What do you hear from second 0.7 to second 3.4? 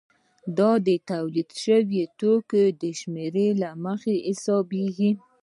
د تولید شویو توکو د شمېر